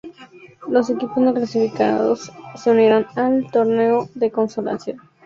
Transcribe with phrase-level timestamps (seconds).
[0.67, 4.97] Los equipos no clasificados se unirán al torneo de consolación.